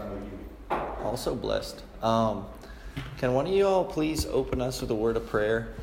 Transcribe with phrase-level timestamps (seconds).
[0.00, 1.04] Are you?
[1.04, 1.82] Also blessed.
[2.02, 2.46] Um,
[3.18, 5.74] can one of you all please open us with a word of prayer?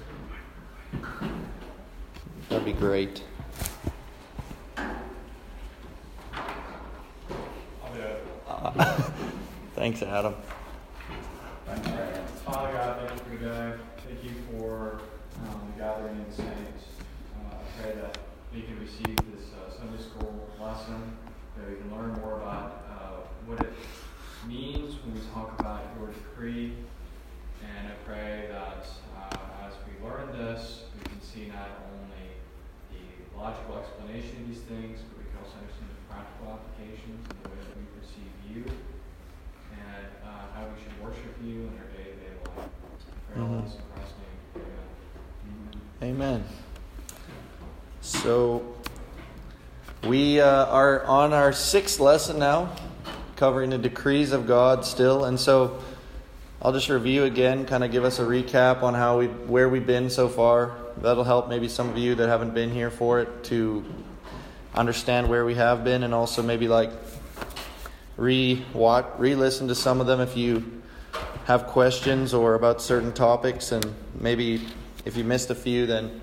[2.50, 3.22] That'd be great.
[4.78, 4.96] I'll
[7.94, 8.24] do it.
[8.48, 8.72] Uh,
[9.76, 10.34] thanks, Adam.
[11.66, 12.30] Thanks, Brad.
[12.46, 13.74] Father God, thank you for today.
[14.08, 15.02] Thank you for
[15.44, 16.86] um, the gathering of the saints.
[17.36, 18.18] Uh, I pray that
[18.54, 21.18] we can receive this uh, Sunday school lesson,
[21.58, 22.96] that we can learn more about uh,
[23.46, 23.74] what it
[24.48, 26.74] means when we talk about your decree.
[27.64, 32.28] And I pray that uh, as we learn this, we can see not only
[32.92, 37.38] the logical explanation of these things, but we can also understand the practical applications and
[37.44, 38.64] the way that we perceive you
[39.72, 42.70] and uh, how we should worship you in our life.
[43.36, 43.64] Mhm.
[43.64, 44.64] this in Christ's name.
[46.02, 46.42] Amen.
[46.42, 46.44] Amen.
[48.02, 48.76] So,
[50.04, 52.70] we uh, are on our sixth lesson now,
[53.38, 55.24] covering the decrees of God still.
[55.24, 55.80] And so,
[56.60, 59.86] I'll just review again, kind of give us a recap on how we where we've
[59.86, 60.76] been so far.
[60.98, 63.86] That'll help maybe some of you that haven't been here for it to
[64.74, 66.90] understand where we have been, and also maybe like
[68.18, 70.82] re watch, re-listen to some of them if you
[71.46, 74.60] have questions or about certain topics, and maybe
[75.06, 76.22] if you missed a few, then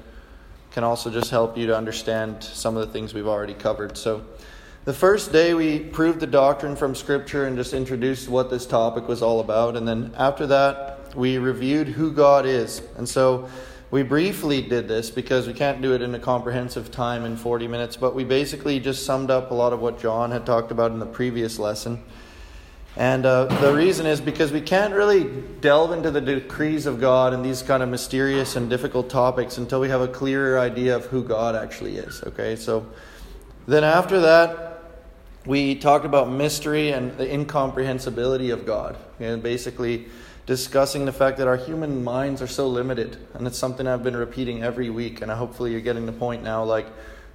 [0.72, 3.96] can also just help you to understand some of the things we've already covered.
[3.96, 4.24] So,
[4.84, 9.08] the first day we proved the doctrine from Scripture and just introduced what this topic
[9.08, 13.48] was all about, and then after that we reviewed who God is, and so.
[13.90, 17.68] We briefly did this because we can't do it in a comprehensive time in 40
[17.68, 20.90] minutes, but we basically just summed up a lot of what John had talked about
[20.90, 22.02] in the previous lesson.
[22.96, 25.24] And uh, the reason is because we can't really
[25.60, 29.80] delve into the decrees of God and these kind of mysterious and difficult topics until
[29.80, 32.22] we have a clearer idea of who God actually is.
[32.24, 32.86] Okay, so
[33.66, 34.73] then after that,
[35.46, 38.96] we talked about mystery and the incomprehensibility of God.
[39.20, 40.06] And basically,
[40.46, 43.18] discussing the fact that our human minds are so limited.
[43.34, 45.20] And it's something I've been repeating every week.
[45.20, 46.64] And hopefully, you're getting the point now.
[46.64, 46.86] Like,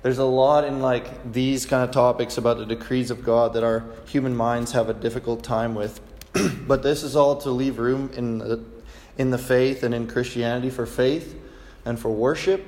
[0.02, 3.64] there's a lot in like these kind of topics about the decrees of God that
[3.64, 6.00] our human minds have a difficult time with.
[6.68, 8.64] but this is all to leave room in the,
[9.18, 11.38] in the faith and in Christianity for faith
[11.86, 12.64] and for worship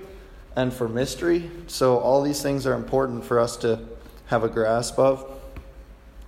[0.56, 1.50] and for mystery.
[1.68, 3.80] So all these things are important for us to
[4.32, 5.30] have a grasp of.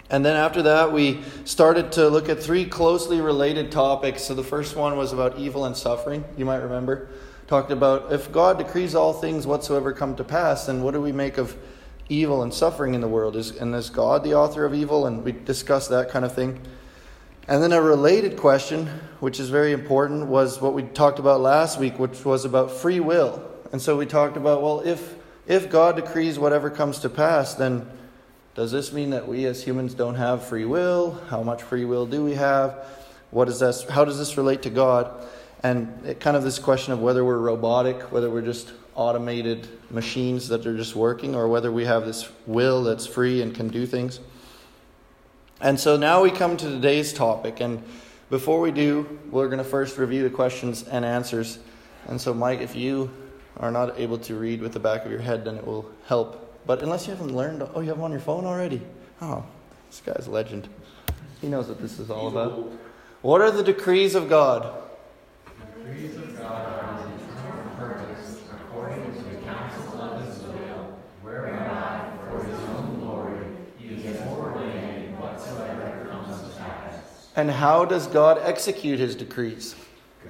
[0.09, 4.23] And then after that, we started to look at three closely related topics.
[4.23, 7.07] So the first one was about evil and suffering, you might remember.
[7.47, 11.11] Talked about if God decrees all things whatsoever come to pass, then what do we
[11.13, 11.57] make of
[12.09, 13.37] evil and suffering in the world?
[13.37, 15.07] Is, and is God the author of evil?
[15.07, 16.59] And we discussed that kind of thing.
[17.47, 18.87] And then a related question,
[19.21, 22.99] which is very important, was what we talked about last week, which was about free
[22.99, 23.43] will.
[23.71, 25.15] And so we talked about, well, if,
[25.45, 27.85] if God decrees whatever comes to pass, then
[28.55, 31.19] does this mean that we as humans don't have free will?
[31.29, 32.85] How much free will do we have?
[33.31, 35.11] What is this, how does this relate to God?
[35.63, 40.49] And it, kind of this question of whether we're robotic, whether we're just automated machines
[40.49, 43.87] that are just working, or whether we have this will that's free and can do
[43.87, 44.19] things.
[45.59, 47.59] And so now we come to today's topic.
[47.59, 47.83] And
[48.29, 51.57] before we do, we're going to first review the questions and answers.
[52.07, 53.09] And so, Mike, if you
[53.57, 56.39] are not able to read with the back of your head, then it will help.
[56.65, 58.81] But unless you haven't learned, oh, you have them on your phone already?
[59.21, 59.43] Oh,
[59.89, 60.69] this guy's a legend.
[61.41, 62.71] He knows what this is all about.
[63.21, 64.81] What are the decrees of God?
[65.45, 70.97] The decrees of God are his eternal purpose, according to the counsel of his will,
[71.21, 73.45] whereby, for his own glory,
[73.77, 77.29] he has ordained whatsoever comes to pass.
[77.35, 79.75] And how does God execute his decrees?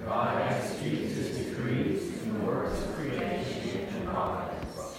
[0.06, 4.98] God executes his decrees in the works of creation and providence.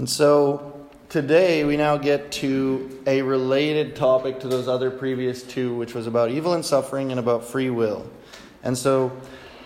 [0.00, 5.74] And so today we now get to a related topic to those other previous two,
[5.74, 8.10] which was about evil and suffering and about free will.
[8.62, 9.08] And so,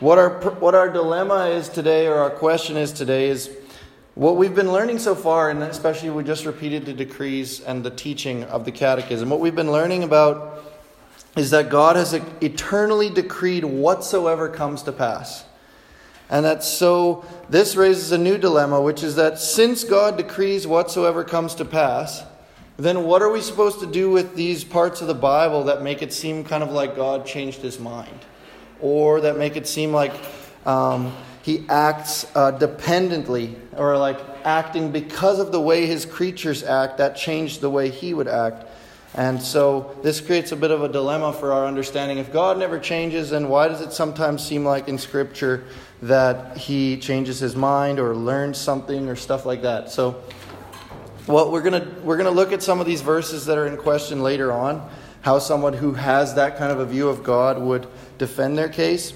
[0.00, 3.48] what our what our dilemma is today, or our question is today, is
[4.16, 7.90] what we've been learning so far, and especially we just repeated the decrees and the
[7.90, 9.30] teaching of the Catechism.
[9.30, 10.64] What we've been learning about
[11.36, 15.44] is that God has eternally decreed whatsoever comes to pass.
[16.30, 21.22] And that so this raises a new dilemma, which is that since God decrees whatsoever
[21.22, 22.24] comes to pass,
[22.76, 26.02] then what are we supposed to do with these parts of the Bible that make
[26.02, 28.18] it seem kind of like God changed his mind?
[28.80, 30.12] Or that make it seem like
[30.66, 36.98] um, he acts uh, dependently, or like acting because of the way his creatures act,
[36.98, 38.66] that changed the way he would act.
[39.14, 42.18] And so this creates a bit of a dilemma for our understanding.
[42.18, 45.64] If God never changes, then why does it sometimes seem like in Scripture
[46.02, 49.90] that he changes his mind or learns something or stuff like that?
[49.90, 50.22] So
[51.26, 54.22] Well, we're gonna we're gonna look at some of these verses that are in question
[54.22, 54.86] later on.
[55.22, 57.86] How someone who has that kind of a view of God would
[58.18, 59.14] defend their case.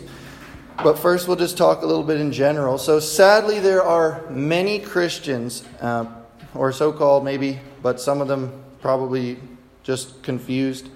[0.83, 2.79] But first, we'll just talk a little bit in general.
[2.79, 6.07] So, sadly, there are many Christians, uh,
[6.55, 9.39] or so called maybe, but some of them probably
[9.83, 10.89] just confused,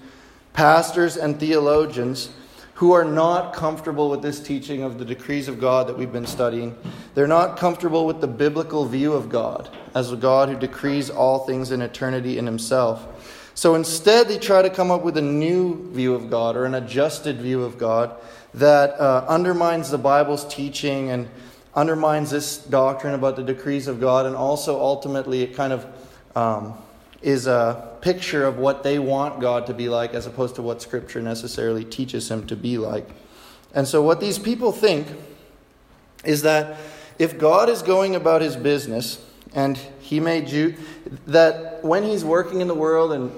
[0.52, 2.30] pastors and theologians
[2.82, 6.26] who are not comfortable with this teaching of the decrees of God that we've been
[6.26, 6.76] studying.
[7.14, 11.46] They're not comfortable with the biblical view of God as a God who decrees all
[11.46, 13.06] things in eternity in Himself.
[13.54, 16.74] So instead, they try to come up with a new view of God or an
[16.74, 18.16] adjusted view of God
[18.54, 21.28] that uh, undermines the Bible's teaching and
[21.76, 25.86] undermines this doctrine about the decrees of God, and also ultimately it kind of
[26.34, 26.74] um,
[27.22, 30.82] is a picture of what they want God to be like as opposed to what
[30.82, 33.08] Scripture necessarily teaches Him to be like.
[33.74, 35.06] And so, what these people think
[36.24, 36.76] is that
[37.18, 39.24] if God is going about His business
[39.54, 40.74] and He made you,
[41.26, 43.32] that when He's working in the world and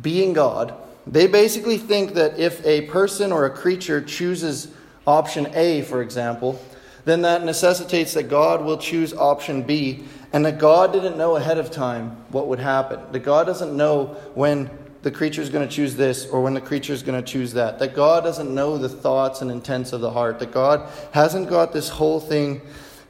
[0.00, 0.74] being God,
[1.06, 4.68] they basically think that if a person or a creature chooses
[5.06, 6.60] option A, for example,
[7.04, 11.58] then that necessitates that God will choose option B, and that God didn't know ahead
[11.58, 13.00] of time what would happen.
[13.12, 14.70] That God doesn't know when
[15.02, 17.52] the creature is going to choose this or when the creature is going to choose
[17.54, 17.78] that.
[17.78, 20.38] That God doesn't know the thoughts and intents of the heart.
[20.40, 22.60] That God hasn't got this whole thing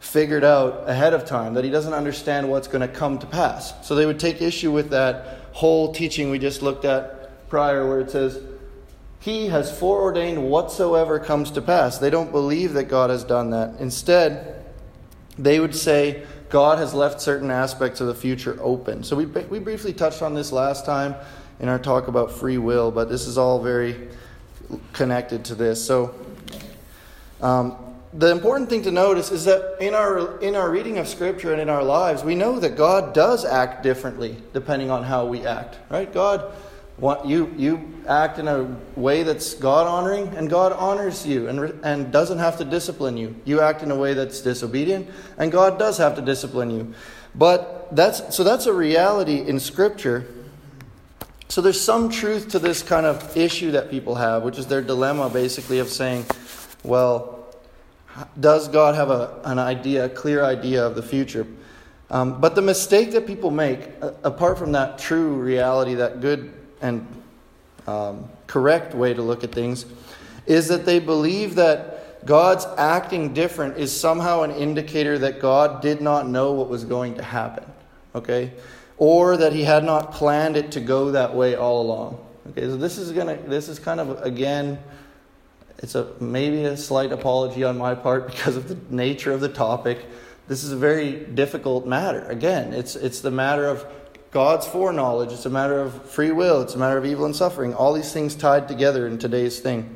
[0.01, 1.55] figured out ahead of time.
[1.55, 3.87] That He doesn't understand what's going to come to pass.
[3.87, 8.01] So they would take issue with that whole teaching we just looked at prior, where
[8.01, 8.41] it says,
[9.21, 11.99] he has foreordained whatsoever comes to pass.
[11.99, 13.81] They don't believe that God has done that.
[13.81, 14.65] Instead,
[15.37, 19.05] they would say God has left certain aspects of the future open.
[19.05, 21.15] So we, we briefly touched on this last time
[21.61, 24.09] in our talk about free will, but this is all very
[24.93, 25.85] connected to this.
[25.85, 26.15] So
[27.41, 27.77] um,
[28.15, 31.61] the important thing to notice is that in our, in our reading of Scripture and
[31.61, 35.79] in our lives, we know that God does act differently depending on how we act,
[35.91, 36.13] right?
[36.13, 36.53] God
[37.25, 42.13] you, you act in a way that's God honoring, and God honors you and, and
[42.13, 43.37] doesn't have to discipline you.
[43.45, 46.95] You act in a way that's disobedient, and God does have to discipline you.
[47.35, 50.27] But that's so that's a reality in Scripture.
[51.49, 54.83] So there's some truth to this kind of issue that people have, which is their
[54.83, 56.27] dilemma basically of saying,
[56.83, 57.47] well,
[58.39, 61.47] does God have a, an idea, a clear idea of the future?
[62.11, 63.81] Um, but the mistake that people make,
[64.25, 67.07] apart from that true reality, that good and
[67.87, 69.87] um, correct way to look at things
[70.47, 76.01] is that they believe that God's acting different is somehow an indicator that God did
[76.01, 77.65] not know what was going to happen.
[78.15, 78.53] Okay?
[78.97, 82.25] Or that he had not planned it to go that way all along.
[82.51, 84.79] Okay, so this is gonna this is kind of again
[85.79, 89.49] it's a maybe a slight apology on my part because of the nature of the
[89.49, 90.07] topic.
[90.49, 92.25] This is a very difficult matter.
[92.27, 93.87] Again, it's it's the matter of
[94.31, 95.33] God's foreknowledge.
[95.33, 96.61] It's a matter of free will.
[96.61, 97.75] It's a matter of evil and suffering.
[97.75, 99.95] All these things tied together in today's thing.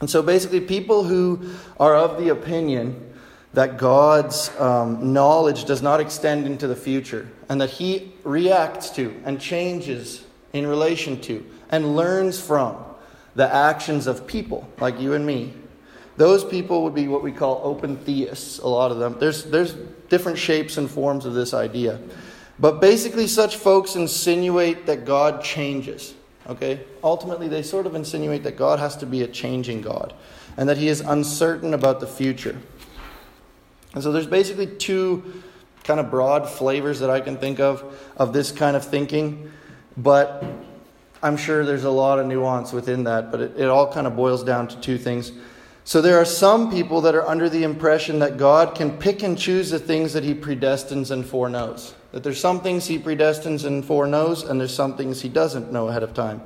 [0.00, 1.50] And so basically, people who
[1.80, 3.12] are of the opinion
[3.54, 9.20] that God's um, knowledge does not extend into the future and that He reacts to
[9.24, 12.76] and changes in relation to and learns from
[13.34, 15.54] the actions of people like you and me.
[16.16, 19.16] Those people would be what we call open theists, a lot of them.
[19.18, 19.74] There's, there's
[20.08, 22.00] different shapes and forms of this idea.
[22.60, 26.14] But basically, such folks insinuate that God changes.
[26.48, 26.80] Okay?
[27.04, 30.14] Ultimately, they sort of insinuate that God has to be a changing God
[30.56, 32.58] and that he is uncertain about the future.
[33.94, 35.42] And so there's basically two
[35.84, 37.82] kind of broad flavors that I can think of
[38.16, 39.50] of this kind of thinking,
[39.96, 40.44] but
[41.22, 44.14] I'm sure there's a lot of nuance within that, but it, it all kind of
[44.14, 45.32] boils down to two things.
[45.84, 49.38] So there are some people that are under the impression that God can pick and
[49.38, 51.94] choose the things that he predestines and foreknows.
[52.12, 55.88] That there's some things he predestines and foreknows, and there's some things he doesn't know
[55.88, 56.42] ahead of time.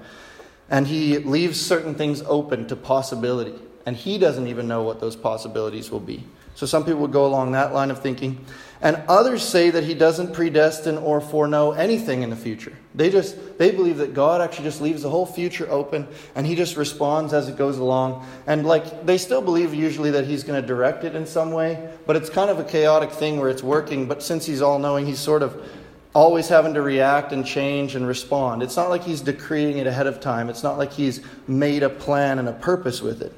[0.68, 3.54] And he leaves certain things open to possibility.
[3.86, 6.24] And he doesn't even know what those possibilities will be.
[6.54, 8.44] So some people would go along that line of thinking.
[8.82, 12.72] And others say that he doesn't predestine or foreknow anything in the future.
[12.96, 16.56] They just they believe that God actually just leaves the whole future open and he
[16.56, 18.26] just responds as it goes along.
[18.48, 21.90] And like they still believe usually that he's going to direct it in some way,
[22.06, 25.06] but it's kind of a chaotic thing where it's working, but since he's all knowing,
[25.06, 25.64] he's sort of
[26.12, 28.64] always having to react and change and respond.
[28.64, 30.50] It's not like he's decreeing it ahead of time.
[30.50, 33.32] It's not like he's made a plan and a purpose with it.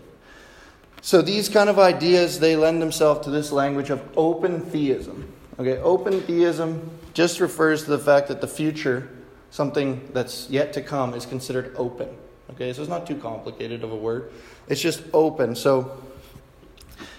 [1.04, 5.30] So these kind of ideas they lend themselves to this language of open theism.
[5.58, 9.10] Okay, open theism just refers to the fact that the future,
[9.50, 12.08] something that's yet to come, is considered open.
[12.52, 14.32] Okay, so it's not too complicated of a word.
[14.66, 15.54] It's just open.
[15.54, 16.02] So,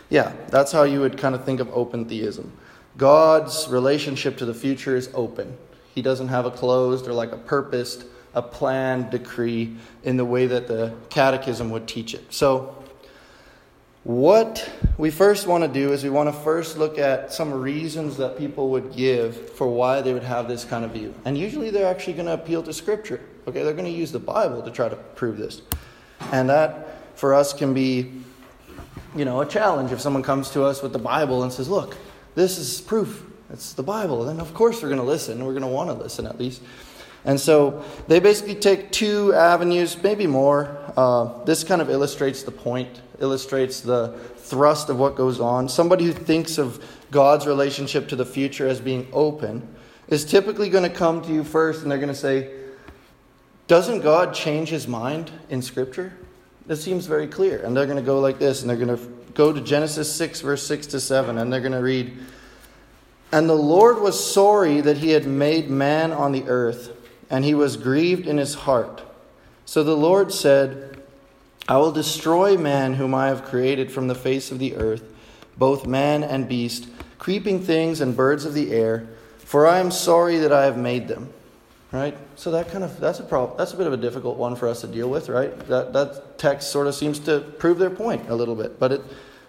[0.09, 2.53] yeah, that's how you would kind of think of open theism.
[2.97, 5.55] God's relationship to the future is open.
[5.93, 10.47] He doesn't have a closed or like a purposed, a planned decree in the way
[10.47, 12.33] that the catechism would teach it.
[12.33, 12.81] So,
[14.05, 18.17] what we first want to do is we want to first look at some reasons
[18.17, 21.11] that people would give for why they would have this kind of view.
[21.25, 23.19] And usually they're actually going to appeal to Scripture.
[23.47, 25.63] Okay, they're going to use the Bible to try to prove this.
[26.31, 28.11] And that for us can be,
[29.15, 31.97] you know, a challenge if someone comes to us with the Bible and says, look,
[32.35, 33.25] this is proof.
[33.49, 34.23] It's the Bible.
[34.25, 35.43] Then, of course, we're going to listen.
[35.43, 36.61] We're going to want to listen at least.
[37.25, 40.84] And so they basically take two avenues, maybe more.
[40.95, 45.67] Uh, this kind of illustrates the point, illustrates the thrust of what goes on.
[45.67, 49.67] Somebody who thinks of God's relationship to the future as being open
[50.07, 52.51] is typically going to come to you first and they're going to say,
[53.67, 56.13] Doesn't God change his mind in Scripture?
[56.67, 57.59] That seems very clear.
[57.59, 60.41] And they're going to go like this, and they're going to go to Genesis 6,
[60.41, 62.17] verse 6 to 7, and they're going to read,
[63.31, 66.91] And the Lord was sorry that he had made man on the earth
[67.29, 69.01] and he was grieved in his heart.
[69.65, 71.01] So the Lord said,
[71.67, 75.03] I will destroy man whom I have created from the face of the earth,
[75.57, 79.07] both man and beast, creeping things and birds of the air,
[79.39, 81.33] for I am sorry that I have made them.
[81.91, 82.17] Right?
[82.35, 83.57] So that kind of that's a problem.
[83.57, 85.57] That's a bit of a difficult one for us to deal with, right?
[85.67, 89.01] That that text sort of seems to prove their point a little bit, but it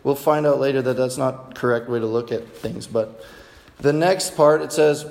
[0.04, 2.86] we'll find out later that that's not correct way to look at things.
[2.86, 3.24] But
[3.78, 5.06] the next part it says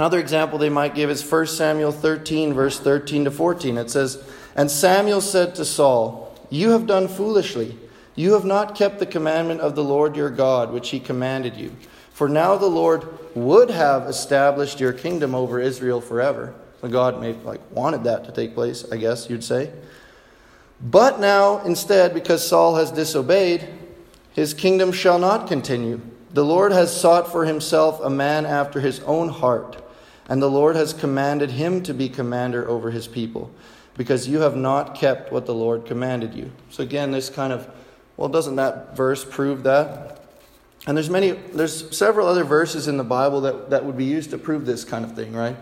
[0.00, 3.76] Another example they might give is 1 Samuel 13, verse 13 to 14.
[3.76, 4.24] It says,
[4.56, 7.76] And Samuel said to Saul, You have done foolishly.
[8.14, 11.76] You have not kept the commandment of the Lord your God, which he commanded you.
[12.14, 16.54] For now the Lord would have established your kingdom over Israel forever.
[16.88, 19.70] God may like wanted that to take place, I guess you'd say.
[20.80, 23.68] But now, instead, because Saul has disobeyed,
[24.32, 26.00] his kingdom shall not continue.
[26.32, 29.76] The Lord has sought for himself a man after his own heart
[30.30, 33.50] and the Lord has commanded him to be commander over his people,
[33.98, 36.50] because you have not kept what the Lord commanded you.
[36.70, 37.68] So again, this kind of
[38.16, 40.22] well, doesn't that verse prove that?
[40.86, 44.30] And there's many there's several other verses in the Bible that, that would be used
[44.30, 45.56] to prove this kind of thing, right?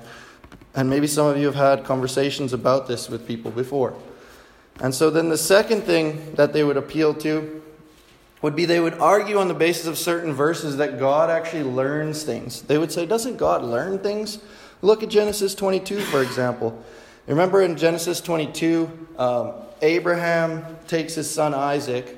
[0.74, 3.94] And maybe some of you have had conversations about this with people before.
[4.80, 7.62] And so then the second thing that they would appeal to
[8.42, 12.22] would be they would argue on the basis of certain verses that God actually learns
[12.22, 12.62] things.
[12.62, 14.38] They would say, Doesn't God learn things?
[14.80, 16.82] Look at Genesis 22, for example.
[17.26, 19.52] Remember in Genesis 22, um,
[19.82, 22.16] Abraham takes his son Isaac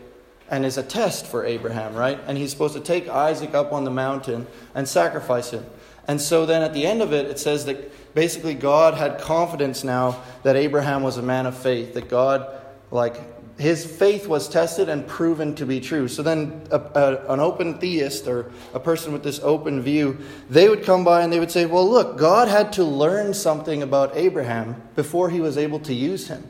[0.50, 2.20] and is a test for Abraham, right?
[2.26, 5.64] And he's supposed to take Isaac up on the mountain and sacrifice him.
[6.06, 9.84] And so then at the end of it, it says that basically God had confidence
[9.84, 12.46] now that Abraham was a man of faith, that God,
[12.90, 13.16] like,
[13.60, 16.08] his faith was tested and proven to be true.
[16.08, 20.68] So then, a, a, an open theist or a person with this open view, they
[20.68, 24.16] would come by and they would say, Well, look, God had to learn something about
[24.16, 26.42] Abraham before he was able to use him.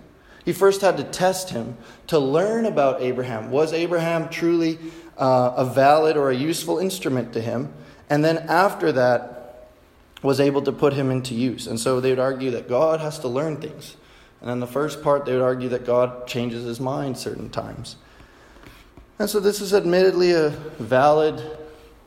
[0.45, 1.77] He first had to test him
[2.07, 3.51] to learn about Abraham.
[3.51, 4.79] Was Abraham truly
[5.19, 7.73] uh, a valid or a useful instrument to him?
[8.09, 9.41] And then after that,
[10.23, 11.67] was able to put him into use.
[11.67, 13.97] And so they would argue that God has to learn things.
[14.41, 17.97] And in the first part, they would argue that God changes his mind certain times.
[19.19, 21.59] And so this is admittedly a valid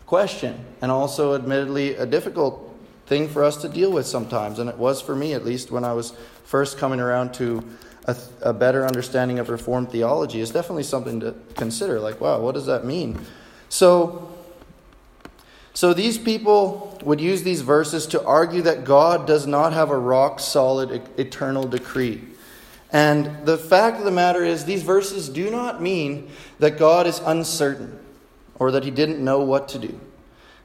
[0.08, 2.76] question, and also admittedly a difficult
[3.06, 4.58] thing for us to deal with sometimes.
[4.58, 6.14] And it was for me, at least, when I was
[6.44, 7.64] first coming around to
[8.06, 10.42] a, a better understanding of Reformed theology.
[10.42, 12.00] It's definitely something to consider.
[12.00, 13.20] Like, wow, what does that mean?
[13.70, 14.33] So,
[15.74, 19.98] so these people would use these verses to argue that God does not have a
[19.98, 22.22] rock solid eternal decree.
[22.92, 27.20] And the fact of the matter is, these verses do not mean that God is
[27.20, 28.00] uncertain
[28.60, 30.00] or that he didn't know what to do.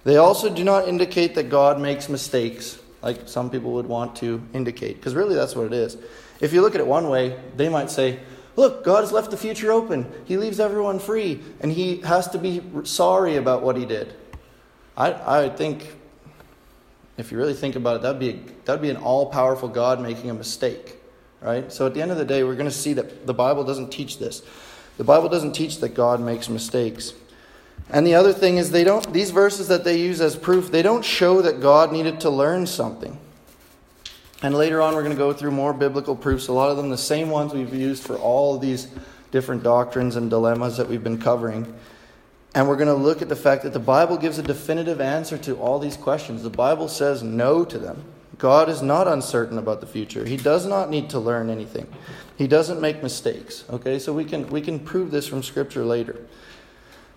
[0.04, 4.42] They also do not indicate that God makes mistakes, like some people would want to
[4.52, 5.96] indicate, because really that's what it is.
[6.40, 8.20] If you look at it one way, they might say,
[8.56, 10.10] Look, God has left the future open.
[10.24, 14.12] He leaves everyone free, and he has to be sorry about what he did.
[14.98, 15.94] I, I think,
[17.16, 20.28] if you really think about it, that'd be, that'd be an all powerful God making
[20.28, 20.96] a mistake,
[21.40, 21.72] right?
[21.72, 23.90] So at the end of the day, we're going to see that the Bible doesn't
[23.90, 24.42] teach this.
[24.96, 27.14] The Bible doesn't teach that God makes mistakes.
[27.90, 30.82] And the other thing is they don't these verses that they use as proof, they
[30.82, 33.16] don't show that God needed to learn something.
[34.42, 36.90] And later on we're going to go through more biblical proofs, a lot of them
[36.90, 38.88] the same ones we've used for all of these
[39.30, 41.72] different doctrines and dilemmas that we've been covering.
[42.54, 45.36] And we're going to look at the fact that the Bible gives a definitive answer
[45.38, 46.42] to all these questions.
[46.42, 48.04] The Bible says no to them.
[48.38, 50.24] God is not uncertain about the future.
[50.24, 51.88] He does not need to learn anything.
[52.36, 53.64] He doesn't make mistakes.
[53.68, 56.24] Okay, so we can we can prove this from Scripture later.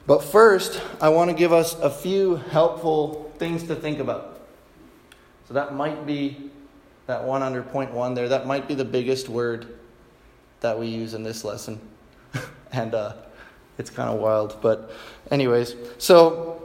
[0.07, 4.41] But first, I want to give us a few helpful things to think about.
[5.47, 6.49] So that might be
[7.05, 8.27] that one under point one there.
[8.27, 9.77] That might be the biggest word
[10.61, 11.79] that we use in this lesson.
[12.71, 13.13] and uh,
[13.81, 14.57] it's kind of wild.
[14.61, 14.89] But,
[15.29, 16.61] anyways, so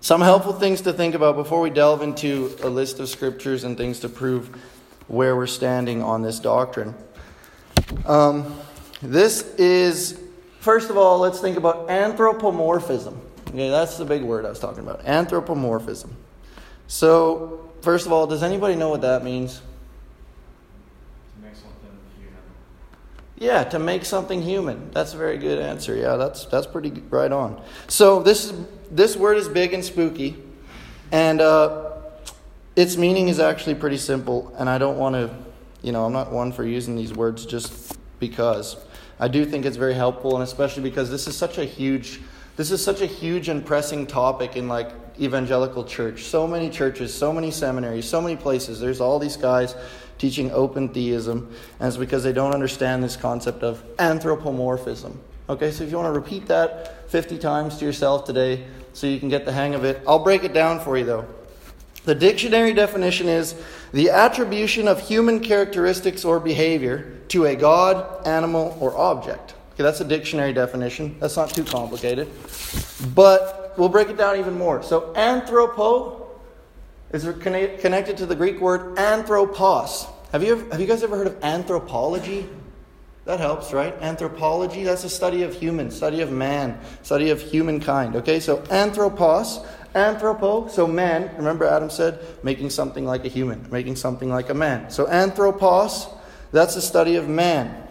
[0.00, 3.76] some helpful things to think about before we delve into a list of scriptures and
[3.76, 4.48] things to prove
[5.08, 6.94] where we're standing on this doctrine.
[8.06, 8.58] Um,
[9.02, 10.18] this is,
[10.60, 13.20] first of all, let's think about anthropomorphism.
[13.48, 15.04] Okay, that's the big word I was talking about.
[15.04, 16.16] Anthropomorphism.
[16.88, 19.56] So, first of all, does anybody know what that means?
[19.56, 19.62] To
[21.42, 22.36] make something human.
[23.38, 24.90] Yeah, to make something human.
[24.92, 25.94] That's a very good answer.
[25.94, 27.62] Yeah, that's that's pretty right on.
[27.86, 28.52] So this
[28.90, 30.42] this word is big and spooky,
[31.12, 31.92] and uh,
[32.76, 34.54] its meaning is actually pretty simple.
[34.58, 35.30] And I don't want to,
[35.82, 38.76] you know, I'm not one for using these words just because.
[39.18, 42.20] I do think it's very helpful, and especially because this is such a huge,
[42.56, 46.24] this is such a huge and pressing topic in like evangelical church.
[46.24, 48.78] So many churches, so many seminaries, so many places.
[48.78, 49.74] There's all these guys
[50.18, 55.20] teaching open theism, and it's because they don't understand this concept of anthropomorphism.
[55.48, 59.20] Okay, so if you want to repeat that 50 times to yourself today so you
[59.20, 61.26] can get the hang of it, I'll break it down for you though.
[62.04, 63.54] The dictionary definition is
[63.92, 69.54] the attribution of human characteristics or behavior to a god, animal, or object.
[69.74, 71.16] Okay, that's a dictionary definition.
[71.20, 72.28] That's not too complicated.
[73.14, 74.82] But we'll break it down even more.
[74.82, 76.25] So, anthropo
[77.12, 80.06] is connected to the Greek word anthropos.
[80.32, 82.48] Have you, have you guys ever heard of anthropology?
[83.24, 83.92] That helps, right?
[84.00, 88.14] Anthropology, that's a study of humans, study of man, study of humankind.
[88.16, 89.58] Okay, so anthropos,
[89.94, 94.54] anthropo, so man, remember Adam said, making something like a human, making something like a
[94.54, 94.90] man.
[94.90, 96.06] So anthropos,
[96.52, 97.88] that's the study of man.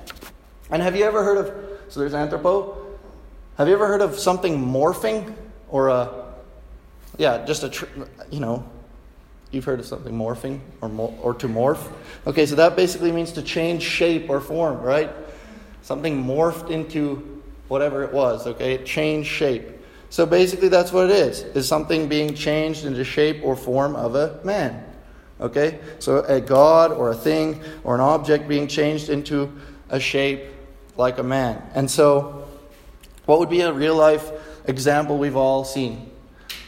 [0.69, 2.77] And have you ever heard of, so there's anthropo.
[3.57, 5.33] Have you ever heard of something morphing?
[5.67, 6.33] Or a,
[7.17, 7.87] yeah, just a,
[8.31, 8.67] you know,
[9.55, 10.89] you've heard of something morphing or,
[11.21, 11.91] or to morph.
[12.27, 15.09] Okay, so that basically means to change shape or form, right?
[15.81, 18.73] Something morphed into whatever it was, okay?
[18.73, 19.71] It changed shape.
[20.09, 21.41] So basically that's what it is.
[21.41, 24.83] Is something being changed into shape or form of a man.
[25.41, 25.79] Okay?
[25.99, 29.51] So a god or a thing or an object being changed into
[29.89, 30.43] a shape
[30.97, 31.61] like a man.
[31.73, 32.47] And so,
[33.25, 34.31] what would be a real life
[34.65, 36.09] example we've all seen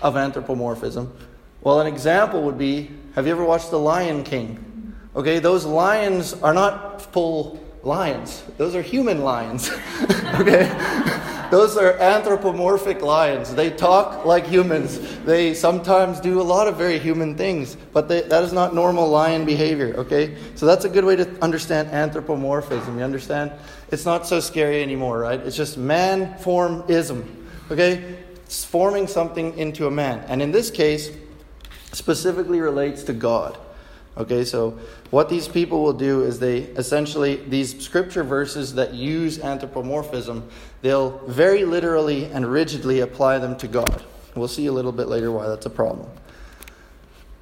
[0.02, 1.16] of anthropomorphism?
[1.62, 4.94] Well, an example would be have you ever watched The Lion King?
[5.16, 9.70] Okay, those lions are not full lions, those are human lions.
[10.36, 10.72] okay?
[11.50, 13.56] Those are anthropomorphic lions.
[13.56, 15.00] They talk like humans.
[15.20, 19.08] They sometimes do a lot of very human things, but they, that is not normal
[19.08, 20.38] lion behavior, okay?
[20.56, 22.98] So that's a good way to understand anthropomorphism.
[22.98, 23.54] You understand?
[23.92, 25.40] It's not so scary anymore, right?
[25.40, 28.18] It's just man formism, okay?
[28.44, 30.26] It's forming something into a man.
[30.28, 31.12] And in this case,
[31.98, 33.58] specifically relates to God.
[34.18, 34.78] Okay, so
[35.12, 40.48] what these people will do is they essentially, these scripture verses that use anthropomorphism,
[40.82, 44.04] they'll very literally and rigidly apply them to God.
[44.36, 46.10] We'll see a little bit later why that's a problem.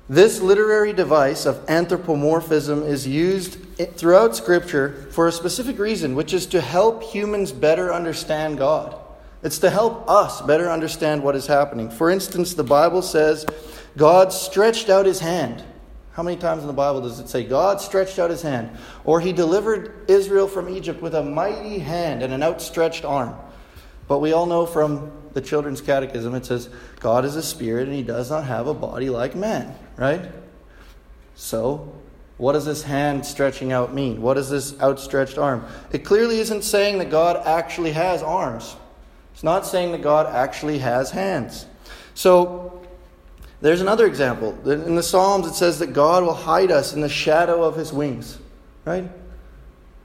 [0.08, 3.58] This literary device of anthropomorphism is used
[3.98, 8.96] throughout Scripture for a specific reason, which is to help humans better understand God.
[9.42, 11.90] It's to help us better understand what is happening.
[11.90, 13.46] For instance, the Bible says
[13.98, 15.64] God stretched out his hand
[16.16, 18.70] how many times in the Bible does it say God stretched out his hand?
[19.04, 23.36] Or he delivered Israel from Egypt with a mighty hand and an outstretched arm.
[24.08, 26.70] But we all know from the children's catechism it says
[27.02, 30.32] God is a spirit and he does not have a body like man, right?
[31.36, 31.94] So,
[32.38, 34.22] what does this hand stretching out mean?
[34.22, 35.66] What does this outstretched arm?
[35.92, 38.78] It clearly isn't saying that God actually has arms.
[39.34, 41.66] It's not saying that God actually has hands.
[42.14, 42.75] So,
[43.66, 44.56] there's another example.
[44.70, 47.92] In the Psalms, it says that God will hide us in the shadow of his
[47.92, 48.38] wings,
[48.86, 49.10] right?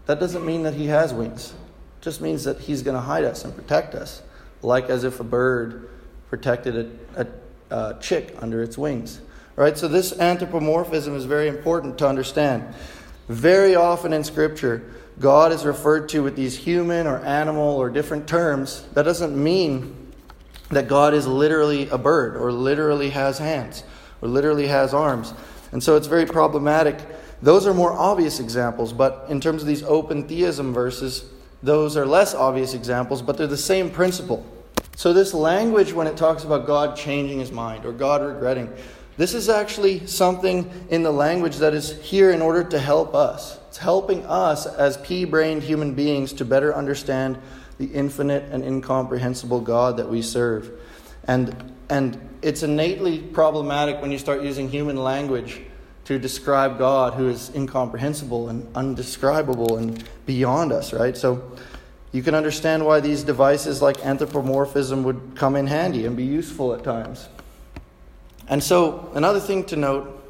[0.06, 1.52] That doesn't mean that he has wings.
[1.98, 4.22] It just means that he's going to hide us and protect us,
[4.62, 5.90] like as if a bird
[6.30, 6.74] protected
[7.14, 7.26] a,
[7.70, 9.20] a, a chick under its wings.
[9.56, 9.76] Right?
[9.76, 12.74] So this anthropomorphism is very important to understand.
[13.28, 18.26] Very often in Scripture, God is referred to with these human or animal or different
[18.26, 18.86] terms.
[18.94, 19.99] That doesn't mean
[20.70, 23.84] that God is literally a bird or literally has hands
[24.22, 25.34] or literally has arms.
[25.72, 26.98] And so it's very problematic.
[27.42, 31.24] Those are more obvious examples, but in terms of these open theism verses,
[31.62, 34.44] those are less obvious examples, but they're the same principle.
[34.96, 38.70] So, this language, when it talks about God changing his mind or God regretting,
[39.16, 43.58] this is actually something in the language that is here in order to help us.
[43.68, 47.38] It's helping us as pea brained human beings to better understand
[47.80, 50.70] the infinite and incomprehensible God that we serve.
[51.24, 55.62] And, and it's innately problematic when you start using human language
[56.04, 61.16] to describe God who is incomprehensible and undescribable and beyond us, right?
[61.16, 61.56] So
[62.12, 66.74] you can understand why these devices like anthropomorphism would come in handy and be useful
[66.74, 67.30] at times.
[68.46, 70.22] And so, another thing to note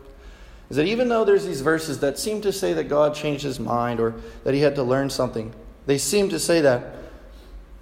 [0.69, 3.59] is that even though there's these verses that seem to say that God changed his
[3.59, 5.53] mind or that he had to learn something,
[5.87, 7.00] they seem to say that.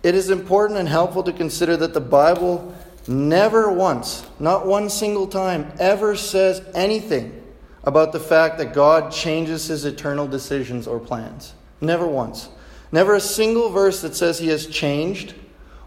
[0.02, 2.74] It is important and helpful to consider that the Bible
[3.06, 7.42] never once, not one single time, ever says anything
[7.84, 11.54] about the fact that God changes his eternal decisions or plans.
[11.80, 12.48] Never once.
[12.92, 15.34] Never a single verse that says he has changed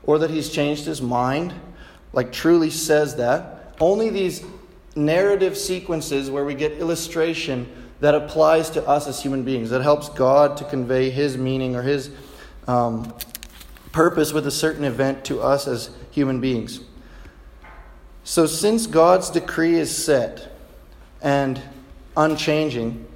[0.03, 1.53] or that he's changed his mind,
[2.13, 3.75] like truly says that.
[3.79, 4.43] Only these
[4.95, 7.71] narrative sequences where we get illustration
[8.01, 11.83] that applies to us as human beings, that helps God to convey his meaning or
[11.83, 12.09] his
[12.67, 13.13] um,
[13.91, 16.79] purpose with a certain event to us as human beings.
[18.23, 20.51] So, since God's decree is set
[21.21, 21.61] and
[22.15, 23.07] unchanging,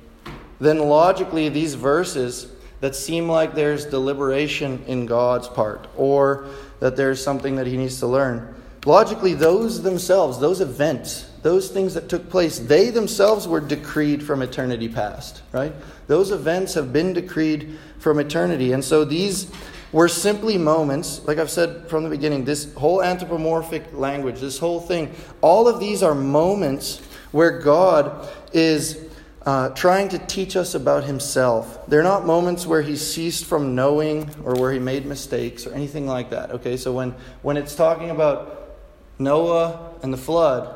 [0.60, 6.48] then logically these verses that seem like there's deliberation in God's part or
[6.80, 8.54] that there's something that he needs to learn,
[8.86, 14.42] logically those themselves, those events, those things that took place, they themselves were decreed from
[14.42, 15.74] eternity past, right?
[16.08, 18.72] Those events have been decreed from eternity.
[18.72, 19.52] And so these
[19.92, 24.80] were simply moments, like I've said from the beginning, this whole anthropomorphic language, this whole
[24.80, 29.06] thing, all of these are moments where God is
[29.46, 31.88] uh, trying to teach us about himself.
[31.88, 36.08] They're not moments where he ceased from knowing or where he made mistakes or anything
[36.08, 36.52] like that.
[36.52, 38.78] Okay, so when, when it's talking about
[39.20, 40.74] Noah and the flood,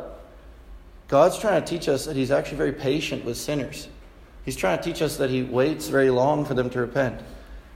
[1.08, 3.88] God's trying to teach us that he's actually very patient with sinners.
[4.46, 7.22] He's trying to teach us that he waits very long for them to repent.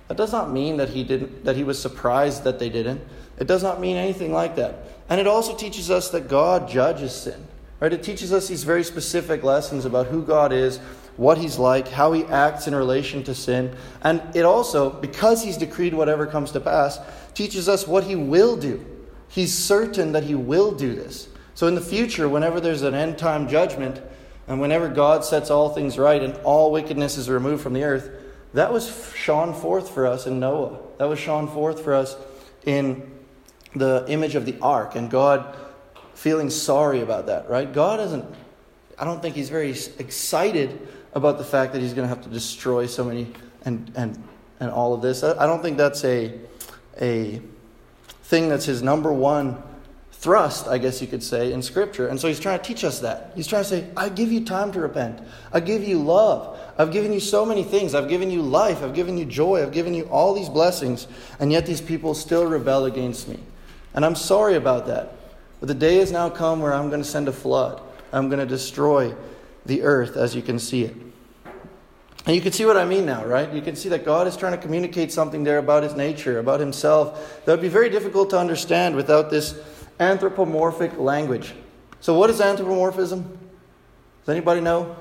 [0.07, 3.01] That does not mean that he didn't that he was surprised that they didn't.
[3.37, 4.75] It does not mean anything like that.
[5.09, 7.47] And it also teaches us that God judges sin.
[7.79, 7.91] Right?
[7.91, 10.77] It teaches us these very specific lessons about who God is,
[11.17, 13.75] what he's like, how he acts in relation to sin.
[14.01, 16.99] And it also, because he's decreed whatever comes to pass,
[17.33, 18.85] teaches us what he will do.
[19.27, 21.27] He's certain that he will do this.
[21.55, 24.01] So in the future, whenever there's an end time judgment,
[24.47, 28.09] and whenever God sets all things right and all wickedness is removed from the earth,
[28.53, 30.79] that was shone forth for us in Noah.
[30.97, 32.15] That was shone forth for us
[32.65, 33.11] in
[33.75, 35.57] the image of the ark and God
[36.13, 37.71] feeling sorry about that, right?
[37.71, 38.25] God isn't,
[38.97, 42.29] I don't think he's very excited about the fact that he's going to have to
[42.29, 43.27] destroy so many
[43.65, 44.23] and, and,
[44.59, 45.23] and all of this.
[45.23, 46.39] I don't think that's a,
[47.01, 47.41] a
[48.23, 49.61] thing that's his number one
[50.11, 52.07] thrust, I guess you could say, in Scripture.
[52.07, 53.33] And so he's trying to teach us that.
[53.35, 55.19] He's trying to say, I give you time to repent.
[55.51, 56.57] I give you love.
[56.77, 57.93] I've given you so many things.
[57.93, 58.81] I've given you life.
[58.81, 59.61] I've given you joy.
[59.61, 61.07] I've given you all these blessings.
[61.39, 63.39] And yet these people still rebel against me.
[63.93, 65.15] And I'm sorry about that.
[65.59, 67.81] But the day has now come where I'm going to send a flood.
[68.11, 69.15] I'm going to destroy
[69.65, 70.95] the earth as you can see it.
[72.25, 73.51] And you can see what I mean now, right?
[73.51, 76.59] You can see that God is trying to communicate something there about his nature, about
[76.59, 79.59] himself, that would be very difficult to understand without this
[79.99, 81.53] anthropomorphic language.
[81.99, 83.23] So, what is anthropomorphism?
[84.25, 84.95] Does anybody know?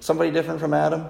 [0.00, 1.06] Somebody different from Adam?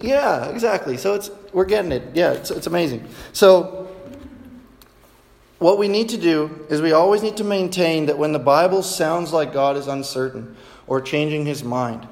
[0.00, 0.96] Yeah, exactly.
[0.96, 2.02] So it's we're getting it.
[2.14, 3.06] Yeah, it's, it's amazing.
[3.32, 3.88] So
[5.58, 8.82] what we need to do is we always need to maintain that when the Bible
[8.82, 12.08] sounds like God is uncertain or changing his mind,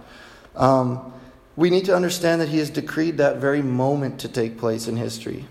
[0.54, 1.12] um,
[1.56, 4.96] we need to understand that he has decreed that very moment to take place in
[4.96, 5.46] history.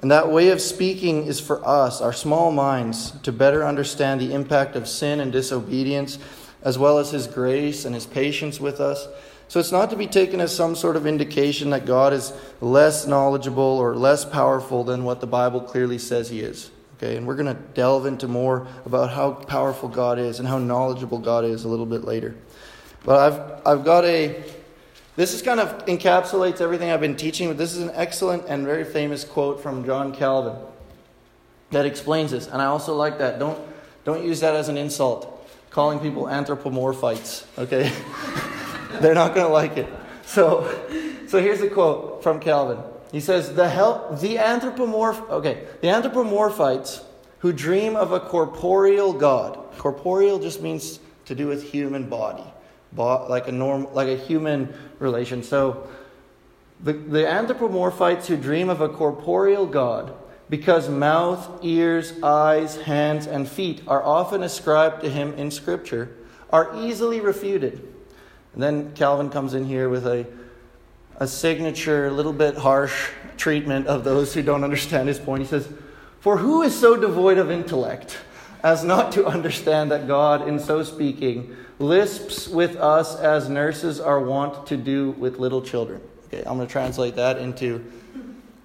[0.00, 4.32] And that way of speaking is for us, our small minds, to better understand the
[4.32, 6.18] impact of sin and disobedience,
[6.62, 9.08] as well as His grace and His patience with us.
[9.48, 13.06] So it's not to be taken as some sort of indication that God is less
[13.06, 16.70] knowledgeable or less powerful than what the Bible clearly says He is.
[16.98, 20.58] Okay, and we're going to delve into more about how powerful God is and how
[20.58, 22.34] knowledgeable God is a little bit later.
[23.04, 24.44] But I've, I've got a
[25.18, 28.64] this is kind of encapsulates everything I've been teaching, but this is an excellent and
[28.64, 30.54] very famous quote from John Calvin
[31.72, 32.46] that explains this.
[32.46, 33.40] And I also like that.
[33.40, 33.58] Don't,
[34.04, 37.92] don't use that as an insult, calling people anthropomorphites, okay?
[39.00, 39.88] They're not going to like it.
[40.24, 40.70] So,
[41.26, 42.78] so here's a quote from Calvin.
[43.10, 43.64] He says, the,
[44.20, 47.02] the anthropomorph, okay, the anthropomorphites
[47.40, 49.58] who dream of a corporeal God.
[49.78, 52.44] Corporeal just means to do with human body
[52.96, 55.42] like a norm, like a human relation.
[55.42, 55.88] So
[56.82, 60.14] the, the anthropomorphites who dream of a corporeal God,
[60.48, 66.16] because mouth, ears, eyes, hands, and feet are often ascribed to him in Scripture,
[66.50, 67.86] are easily refuted.
[68.54, 70.26] And then Calvin comes in here with a,
[71.16, 75.42] a signature, a little bit harsh treatment of those who don't understand his point.
[75.42, 75.68] He says,
[76.20, 78.18] For who is so devoid of intellect
[78.62, 84.20] as not to understand that God, in so speaking, lisps with us as nurses are
[84.20, 86.00] wont to do with little children?
[86.26, 87.84] Okay, I'm going to translate that into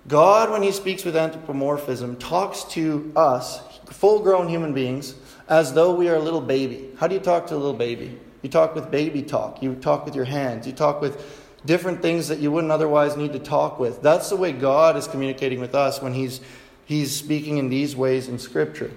[0.08, 5.15] God, when he speaks with anthropomorphism, talks to us, full grown human beings,
[5.47, 6.89] as though we are a little baby.
[6.97, 8.19] How do you talk to a little baby?
[8.41, 9.63] You talk with baby talk.
[9.63, 10.67] You talk with your hands.
[10.67, 14.01] You talk with different things that you wouldn't otherwise need to talk with.
[14.01, 16.41] That's the way God is communicating with us when He's,
[16.84, 18.91] he's speaking in these ways in Scripture.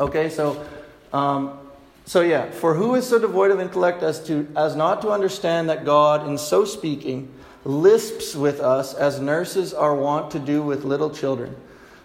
[0.00, 0.66] Okay, so.
[1.12, 1.58] Um,
[2.06, 5.68] so yeah, for who is so devoid of intellect as to as not to understand
[5.68, 7.32] that God, in so speaking,
[7.64, 11.54] lisps with us as nurses are wont to do with little children.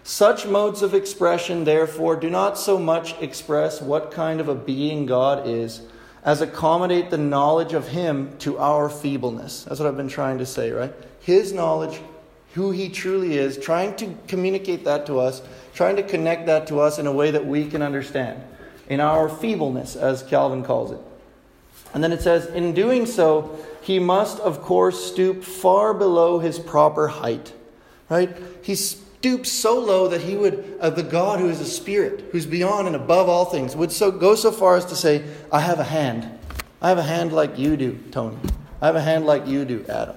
[0.04, 5.06] Such modes of expression, therefore, do not so much express what kind of a being
[5.06, 5.82] God is
[6.22, 9.64] as accommodate the knowledge of Him to our feebleness.
[9.64, 10.92] That's what I've been trying to say, right?
[11.18, 12.00] His knowledge,
[12.56, 15.42] who He truly is, trying to communicate that to us,
[15.74, 18.42] trying to connect that to us in a way that we can understand,
[18.88, 20.98] in our feebleness, as Calvin calls it.
[21.92, 26.58] And then it says, in doing so, he must, of course, stoop far below his
[26.58, 27.52] proper height.
[28.08, 28.34] Right?
[28.62, 32.46] He stoops so low that he would, uh, the God who is a spirit, who's
[32.46, 35.78] beyond and above all things, would so go so far as to say, I have
[35.78, 36.30] a hand.
[36.80, 38.38] I have a hand like you do, Tony.
[38.80, 40.16] I have a hand like you do, Adam.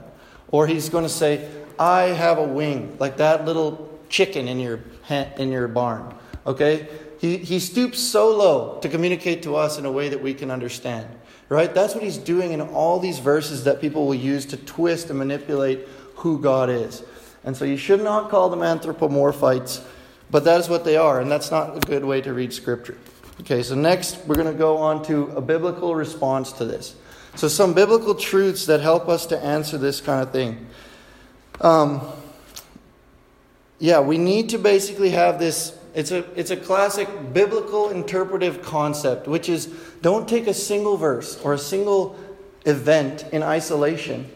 [0.51, 1.47] Or he's going to say,
[1.79, 6.13] I have a wing, like that little chicken in your, in your barn.
[6.45, 6.87] Okay?
[7.19, 10.51] He, he stoops so low to communicate to us in a way that we can
[10.51, 11.07] understand.
[11.47, 11.73] Right?
[11.73, 15.17] That's what he's doing in all these verses that people will use to twist and
[15.17, 17.03] manipulate who God is.
[17.43, 19.83] And so you should not call them anthropomorphites,
[20.29, 22.97] but that is what they are, and that's not a good way to read Scripture.
[23.41, 26.95] Okay, so next we're going to go on to a biblical response to this.
[27.35, 30.67] So, some biblical truths that help us to answer this kind of thing.
[31.61, 32.01] Um,
[33.79, 35.77] yeah, we need to basically have this.
[35.93, 39.67] It's a, it's a classic biblical interpretive concept, which is
[40.01, 42.17] don't take a single verse or a single
[42.65, 44.29] event in isolation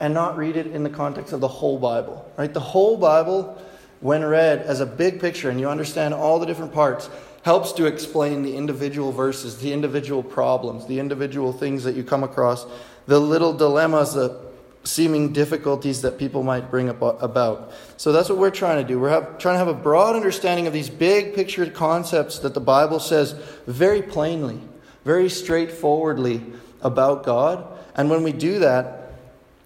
[0.00, 2.30] and not read it in the context of the whole Bible.
[2.36, 2.52] Right?
[2.52, 3.60] The whole Bible,
[4.00, 7.08] when read as a big picture and you understand all the different parts,
[7.42, 12.24] helps to explain the individual verses, the individual problems, the individual things that you come
[12.24, 12.66] across,
[13.06, 14.43] the little dilemmas, the
[14.84, 17.72] seeming difficulties that people might bring about.
[17.96, 19.00] So that's what we're trying to do.
[19.00, 22.60] We're have, trying to have a broad understanding of these big picture concepts that the
[22.60, 23.32] Bible says
[23.66, 24.60] very plainly,
[25.04, 26.42] very straightforwardly
[26.82, 27.66] about God.
[27.96, 29.12] And when we do that,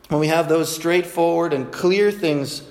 [0.09, 2.63] when we have those straightforward and clear things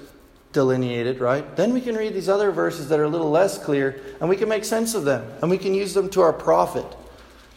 [0.53, 1.55] delineated, right?
[1.55, 4.37] Then we can read these other verses that are a little less clear and we
[4.37, 6.85] can make sense of them and we can use them to our profit.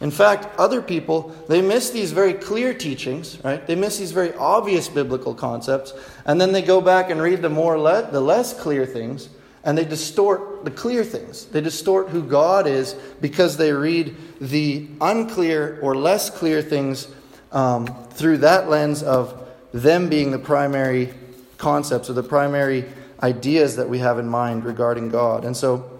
[0.01, 3.65] In fact, other people, they miss these very clear teachings, right?
[3.65, 5.93] They miss these very obvious biblical concepts
[6.25, 9.29] and then they go back and read the more le- the less clear things
[9.63, 11.45] and they distort the clear things.
[11.45, 17.07] They distort who God is because they read the unclear or less clear things
[17.51, 21.13] um, through that lens of them being the primary
[21.57, 22.85] concepts or the primary
[23.21, 25.45] ideas that we have in mind regarding God.
[25.45, 25.99] And so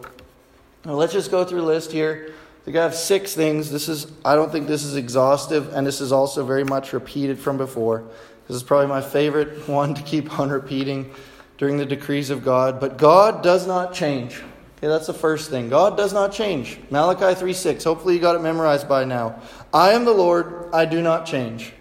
[0.84, 2.34] well, let's just go through a list here.
[2.68, 3.72] I have six things.
[3.72, 7.40] This is I don't think this is exhaustive, and this is also very much repeated
[7.40, 8.04] from before.
[8.48, 11.12] This is probably my favorite one to keep on repeating
[11.58, 12.80] during the decrees of God.
[12.80, 14.42] But God does not change.
[14.78, 15.70] Okay, that's the first thing.
[15.70, 16.80] God does not change.
[16.90, 17.84] Malachi 3 6.
[17.84, 19.40] Hopefully you got it memorized by now.
[19.74, 21.74] I am the Lord, I do not change.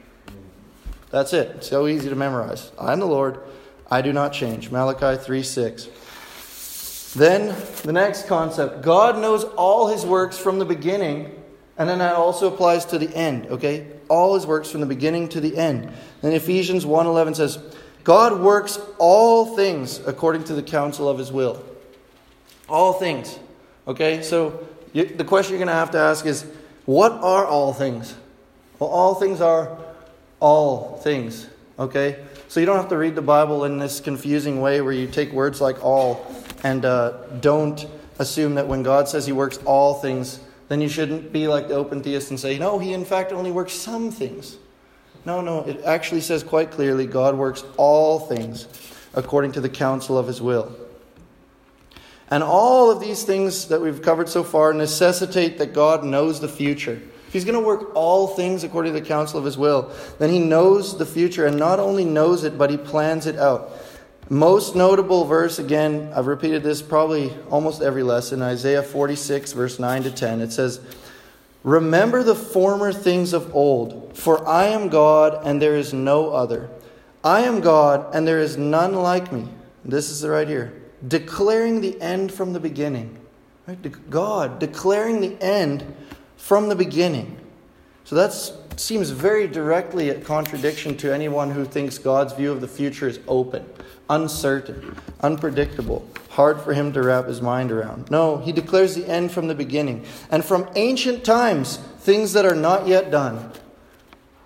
[1.11, 1.65] That's it.
[1.65, 2.71] So easy to memorize.
[2.79, 3.41] I am the Lord,
[3.91, 4.71] I do not change.
[4.71, 5.89] Malachi 3 6.
[7.15, 11.35] Then the next concept God knows all his works from the beginning,
[11.77, 13.87] and then that also applies to the end, okay?
[14.09, 15.93] All his works from the beginning to the end.
[16.23, 17.59] Then Ephesians 1 11 says,
[18.05, 21.65] God works all things according to the counsel of his will.
[22.69, 23.39] All things.
[23.87, 26.47] Okay, so you, the question you're going to have to ask is
[26.87, 28.15] what are all things?
[28.79, 29.79] Well, all things are
[30.39, 31.47] all things.
[31.79, 32.25] Okay?
[32.49, 35.33] So you don't have to read the Bible in this confusing way where you take
[35.33, 36.17] words like all
[36.63, 37.87] and uh, don't
[38.19, 41.75] assume that when God says he works all things, then you shouldn't be like the
[41.75, 44.57] open theist and say, no, he in fact only works some things.
[45.25, 48.69] No, no, it actually says quite clearly God works all things
[49.15, 50.75] according to the counsel of his will.
[52.31, 56.49] And all of these things that we've covered so far necessitate that God knows the
[56.49, 57.03] future.
[57.27, 60.31] If he's going to work all things according to the counsel of his will, then
[60.31, 63.73] he knows the future and not only knows it, but he plans it out.
[64.31, 70.05] Most notable verse, again, I've repeated this probably almost every lesson, Isaiah 46, verse 9
[70.05, 70.41] to 10.
[70.41, 70.81] It says,
[71.65, 76.71] Remember the former things of old, for I am God and there is no other.
[77.25, 79.49] I am God, and there is none like me.
[79.85, 80.81] This is right here.
[81.07, 83.19] Declaring the end from the beginning.
[84.09, 85.95] God declaring the end
[86.37, 87.39] from the beginning.
[88.05, 88.33] So that
[88.81, 93.21] seems very directly a contradiction to anyone who thinks God's view of the future is
[93.29, 93.67] open,
[94.09, 98.11] uncertain, unpredictable, hard for him to wrap his mind around.
[98.11, 100.05] No, he declares the end from the beginning.
[100.31, 103.53] And from ancient times, things that are not yet done.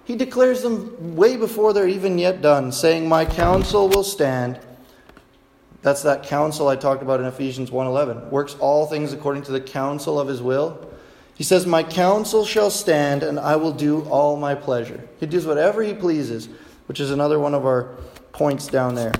[0.05, 4.61] He declares them way before they're even yet done, saying, My counsel will stand.
[5.81, 8.31] That's that counsel I talked about in Ephesians 1:11.
[8.31, 10.91] Works all things according to the counsel of his will.
[11.35, 15.07] He says, My counsel shall stand, and I will do all my pleasure.
[15.19, 16.49] He does whatever he pleases,
[16.87, 17.97] which is another one of our
[18.33, 19.13] points down there.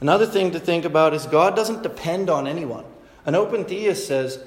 [0.00, 2.84] Another thing to think about is God doesn't depend on anyone.
[3.26, 4.42] An open theist says,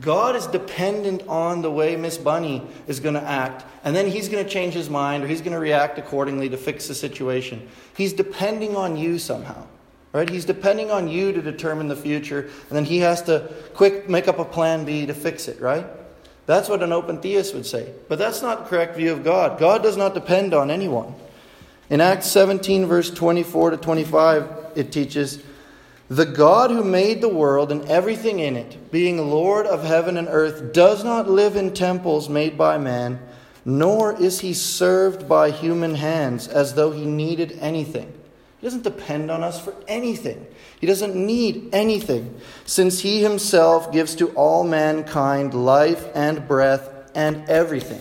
[0.00, 4.28] God is dependent on the way Miss Bunny is going to act, and then he's
[4.28, 7.68] going to change his mind or he's going to react accordingly to fix the situation.
[7.96, 9.66] He's depending on you somehow.
[10.14, 10.30] Right?
[10.30, 14.28] He's depending on you to determine the future, and then he has to quick make
[14.28, 15.84] up a plan B to fix it, right?
[16.46, 17.92] That's what an open theist would say.
[18.08, 19.58] But that's not the correct view of God.
[19.58, 21.16] God does not depend on anyone.
[21.90, 25.42] In Acts 17, verse 24 to 25, it teaches
[26.08, 30.28] The God who made the world and everything in it, being Lord of heaven and
[30.30, 33.18] earth, does not live in temples made by man,
[33.64, 38.12] nor is he served by human hands as though he needed anything.
[38.64, 40.46] He doesn't depend on us for anything.
[40.80, 47.46] He doesn't need anything, since He Himself gives to all mankind life and breath and
[47.50, 48.00] everything.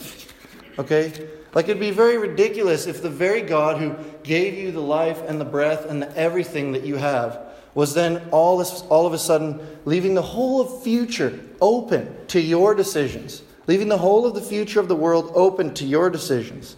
[0.79, 1.27] Okay?
[1.53, 5.37] Like it'd be very ridiculous if the very God who gave you the life and
[5.37, 7.41] the breath and the everything that you have
[7.75, 12.39] was then all, this, all of a sudden leaving the whole of future open to
[12.39, 16.77] your decisions, leaving the whole of the future of the world open to your decisions.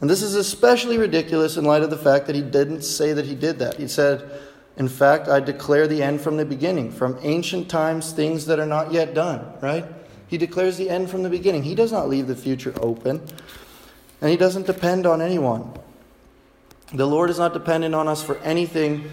[0.00, 3.26] And this is especially ridiculous in light of the fact that he didn't say that
[3.26, 3.76] he did that.
[3.76, 4.30] He said,
[4.76, 8.66] In fact, I declare the end from the beginning, from ancient times, things that are
[8.66, 9.84] not yet done, right?
[10.26, 11.64] He declares the end from the beginning.
[11.64, 13.20] He does not leave the future open,
[14.22, 15.70] and he doesn't depend on anyone.
[16.94, 19.10] The Lord is not dependent on us for anything,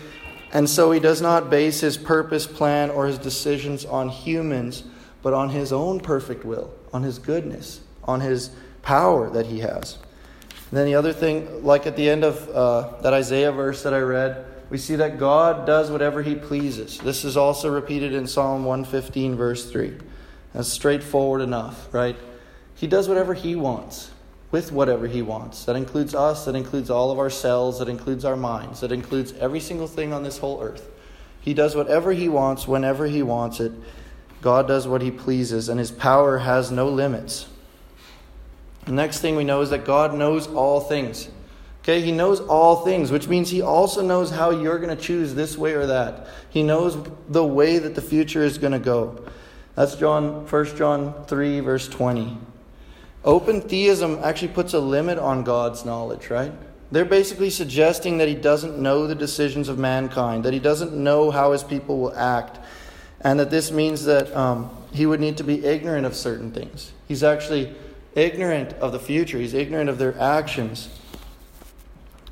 [0.54, 4.84] and so he does not base his purpose, plan, or his decisions on humans,
[5.22, 9.98] but on his own perfect will, on his goodness, on his power that he has.
[10.70, 13.94] And then the other thing, like at the end of uh, that Isaiah verse that
[13.94, 16.98] I read, we see that God does whatever he pleases.
[17.00, 19.98] This is also repeated in Psalm 115, verse 3.
[20.54, 22.18] That's straightforward enough, right?
[22.76, 24.12] He does whatever he wants
[24.52, 25.66] with whatever he wants.
[25.66, 29.34] That includes us, that includes all of our cells, that includes our minds, that includes
[29.34, 30.90] every single thing on this whole earth.
[31.40, 33.72] He does whatever he wants whenever he wants it.
[34.42, 37.48] God does what he pleases, and his power has no limits.
[38.88, 41.30] The next thing we know is that God knows all things.
[41.84, 45.36] Okay, he knows all things, which means he also knows how you're going to choose
[45.36, 46.28] this way or that.
[46.50, 46.98] He knows
[47.30, 49.24] the way that the future is going to go.
[49.76, 52.38] That's John 1 John 3 verse 20.
[53.24, 56.52] Open theism actually puts a limit on God's knowledge, right?
[56.92, 61.32] They're basically suggesting that he doesn't know the decisions of mankind, that he doesn't know
[61.32, 62.60] how his people will act,
[63.22, 66.94] and that this means that um, he would need to be ignorant of certain things.
[67.08, 67.76] He's actually
[68.18, 70.90] ignorant of the future, he's ignorant of their actions.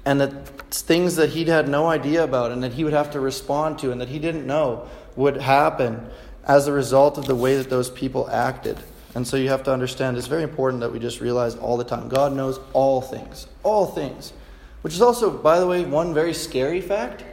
[0.03, 3.19] And that things that he'd had no idea about and that he would have to
[3.19, 6.09] respond to and that he didn't know would happen
[6.43, 8.77] as a result of the way that those people acted.
[9.15, 11.85] And so you have to understand it's very important that we just realize all the
[11.85, 13.47] time God knows all things.
[13.63, 14.33] All things.
[14.81, 17.23] Which is also, by the way, one very scary fact.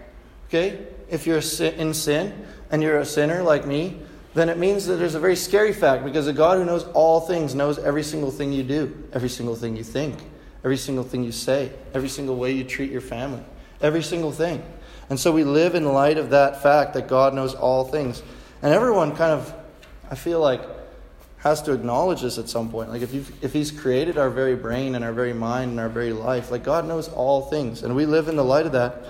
[0.48, 0.86] Okay?
[1.10, 4.00] If you're in sin and you're a sinner like me,
[4.34, 7.20] then it means that there's a very scary fact because a God who knows all
[7.20, 10.16] things knows every single thing you do, every single thing you think,
[10.64, 13.42] every single thing you say, every single way you treat your family,
[13.80, 14.62] every single thing.
[15.10, 18.22] And so we live in light of that fact that God knows all things.
[18.62, 19.52] And everyone kind of,
[20.10, 20.62] I feel like,
[21.42, 22.88] has to acknowledge this at some point.
[22.88, 25.88] Like if you if He's created our very brain and our very mind and our
[25.88, 29.04] very life, like God knows all things, and we live in the light of that.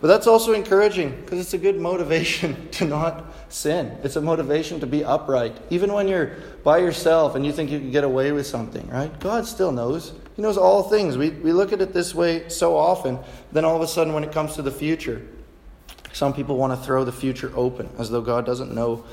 [0.00, 3.96] But that's also encouraging because it's a good motivation to not sin.
[4.02, 6.32] It's a motivation to be upright, even when you're
[6.64, 8.88] by yourself and you think you can get away with something.
[8.88, 9.16] Right?
[9.20, 10.12] God still knows.
[10.34, 11.16] He knows all things.
[11.16, 13.20] We we look at it this way so often.
[13.52, 15.22] Then all of a sudden, when it comes to the future,
[16.12, 19.04] some people want to throw the future open as though God doesn't know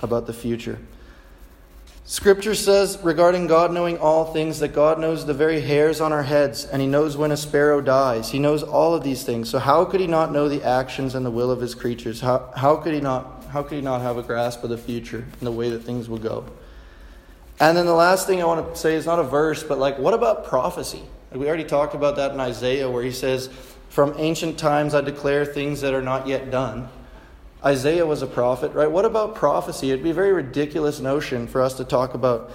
[0.00, 0.78] about the future.
[2.04, 6.24] Scripture says regarding God knowing all things that God knows the very hairs on our
[6.24, 8.30] heads and He knows when a sparrow dies.
[8.30, 9.48] He knows all of these things.
[9.48, 12.20] So how could He not know the actions and the will of His creatures?
[12.20, 15.24] How, how, could, he not, how could He not have a grasp of the future
[15.38, 16.44] and the way that things will go?
[17.60, 19.96] And then the last thing I want to say is not a verse, but like,
[19.98, 21.02] what about prophecy?
[21.30, 23.48] We already talked about that in Isaiah, where he says,
[23.88, 26.88] From ancient times I declare things that are not yet done.
[27.64, 28.90] Isaiah was a prophet, right?
[28.90, 29.90] What about prophecy?
[29.90, 32.50] It'd be a very ridiculous notion for us to talk about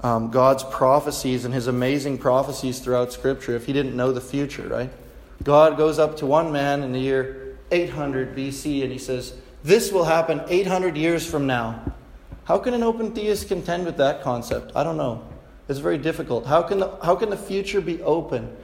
[0.00, 4.66] um, God's prophecies and his amazing prophecies throughout Scripture if he didn't know the future,
[4.66, 4.90] right?
[5.44, 9.92] God goes up to one man in the year 800 BC and he says, This
[9.92, 11.92] will happen 800 years from now.
[12.44, 14.72] How can an open theist contend with that concept?
[14.74, 15.22] I don't know.
[15.68, 16.46] It's very difficult.
[16.46, 18.56] How can the, how can the future be open?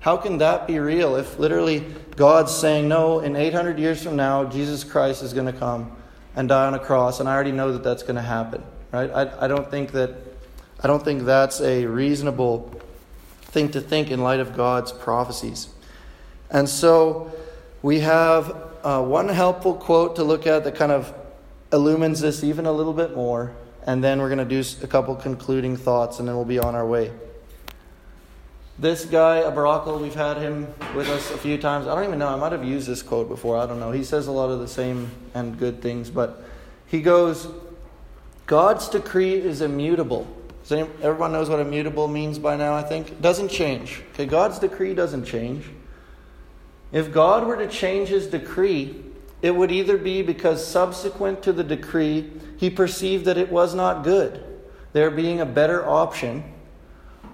[0.00, 1.84] How can that be real if literally
[2.16, 5.94] God's saying, no, in 800 years from now, Jesus Christ is going to come
[6.34, 9.10] and die on a cross, and I already know that that's going to happen, right?
[9.10, 10.14] I, I, don't think that,
[10.82, 12.80] I don't think that's a reasonable
[13.42, 15.68] thing to think in light of God's prophecies.
[16.50, 17.30] And so
[17.82, 21.12] we have uh, one helpful quote to look at that kind of
[21.74, 23.54] illumines this even a little bit more,
[23.86, 26.74] and then we're going to do a couple concluding thoughts, and then we'll be on
[26.74, 27.12] our way.
[28.80, 30.66] This guy, à Brakel, we've had him
[30.96, 31.86] with us a few times.
[31.86, 32.28] I don't even know.
[32.28, 33.58] I might have used this quote before.
[33.58, 33.90] I don't know.
[33.90, 36.42] He says a lot of the same and good things, but
[36.86, 37.46] he goes,
[38.46, 40.26] God's decree is immutable.
[40.66, 43.10] Does everyone knows what immutable means by now, I think?
[43.10, 44.02] It doesn't change.
[44.14, 45.66] Okay, God's decree doesn't change.
[46.90, 48.96] If God were to change his decree,
[49.42, 54.04] it would either be because subsequent to the decree, he perceived that it was not
[54.04, 54.42] good,
[54.94, 56.44] there being a better option,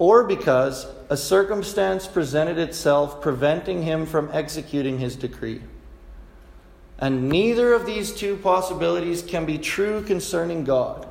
[0.01, 5.63] or because a circumstance presented itself preventing him from executing his decree.
[6.99, 11.07] And neither of these two possibilities can be true concerning God.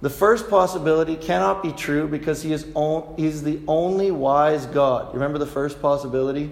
[0.00, 4.66] The first possibility cannot be true because he is, on, he is the only wise
[4.66, 5.14] God.
[5.14, 6.50] Remember the first possibility?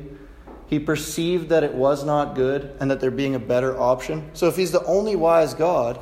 [0.68, 4.30] He perceived that it was not good and that there being a better option.
[4.32, 6.00] So if he's the only wise God,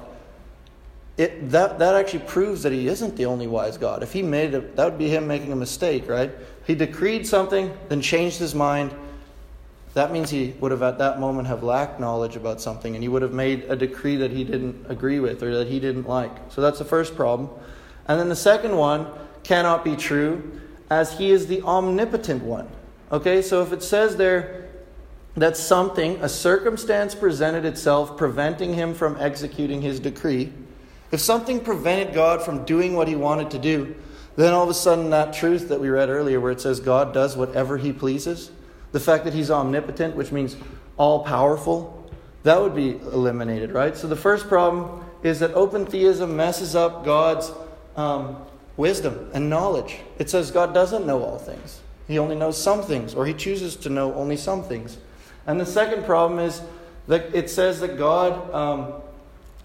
[1.20, 4.02] it, that, that actually proves that he isn't the only wise God.
[4.02, 6.30] If he made it, that would be him making a mistake, right?
[6.66, 8.94] He decreed something, then changed his mind.
[9.92, 13.08] That means he would have at that moment have lacked knowledge about something, and he
[13.08, 16.30] would have made a decree that he didn't agree with or that he didn't like.
[16.48, 17.50] So that's the first problem.
[18.08, 19.06] And then the second one
[19.42, 20.58] cannot be true,
[20.88, 22.66] as he is the omnipotent one.
[23.12, 24.70] Okay, so if it says there
[25.36, 30.52] that something, a circumstance presented itself preventing him from executing his decree,
[31.11, 33.94] if something prevented God from doing what he wanted to do,
[34.36, 37.12] then all of a sudden that truth that we read earlier, where it says God
[37.12, 38.50] does whatever he pleases,
[38.92, 40.56] the fact that he's omnipotent, which means
[40.96, 42.11] all powerful,
[42.44, 43.96] that would be eliminated, right?
[43.96, 47.52] So the first problem is that open theism messes up God's
[47.96, 48.36] um,
[48.76, 49.98] wisdom and knowledge.
[50.18, 53.76] It says God doesn't know all things, he only knows some things, or he chooses
[53.76, 54.96] to know only some things.
[55.46, 56.62] And the second problem is
[57.08, 58.54] that it says that God.
[58.54, 59.02] Um,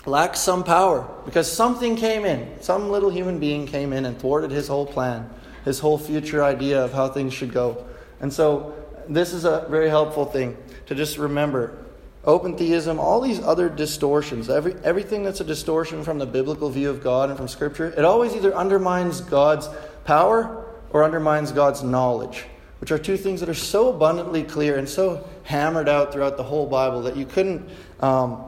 [0.05, 2.61] lacks some power because something came in.
[2.61, 5.29] Some little human being came in and thwarted his whole plan,
[5.63, 7.85] his whole future idea of how things should go.
[8.19, 8.73] And so,
[9.07, 11.77] this is a very helpful thing to just remember.
[12.23, 16.89] Open theism, all these other distortions, every, everything that's a distortion from the biblical view
[16.89, 19.69] of God and from Scripture, it always either undermines God's
[20.05, 22.45] power or undermines God's knowledge,
[22.79, 26.43] which are two things that are so abundantly clear and so hammered out throughout the
[26.43, 27.69] whole Bible that you couldn't.
[27.99, 28.43] Um,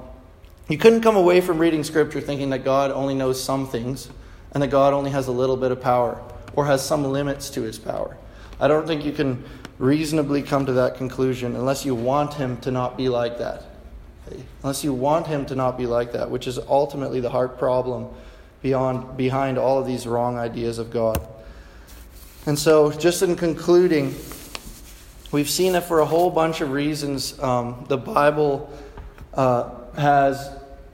[0.69, 4.09] you couldn't come away from reading Scripture thinking that God only knows some things
[4.51, 6.21] and that God only has a little bit of power
[6.53, 8.17] or has some limits to his power.
[8.59, 9.43] I don't think you can
[9.79, 13.63] reasonably come to that conclusion unless you want him to not be like that.
[14.63, 18.09] Unless you want him to not be like that, which is ultimately the heart problem
[18.61, 21.25] beyond, behind all of these wrong ideas of God.
[22.45, 24.15] And so, just in concluding,
[25.31, 28.73] we've seen that for a whole bunch of reasons, um, the Bible
[29.33, 30.49] uh, has